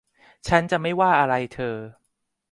[0.47, 1.75] ฉันจะไม่ว่าอะไรเธอ